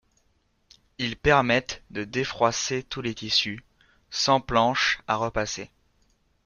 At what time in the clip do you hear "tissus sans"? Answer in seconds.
3.13-4.41